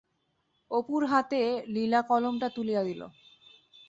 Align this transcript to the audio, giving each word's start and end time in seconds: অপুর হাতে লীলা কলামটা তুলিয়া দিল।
অপুর 0.71 1.01
হাতে 1.05 1.41
লীলা 1.67 2.01
কলামটা 2.01 2.47
তুলিয়া 2.55 2.81
দিল। 2.83 3.01